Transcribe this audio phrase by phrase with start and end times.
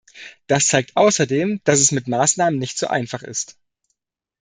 [0.47, 3.55] Das zeigt außerdem, dass es mit Maßnahmen nicht so einfach ist.